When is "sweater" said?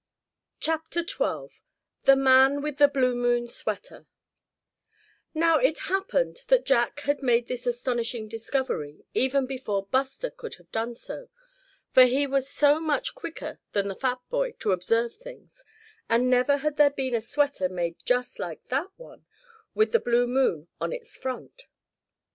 3.45-4.07, 17.21-17.69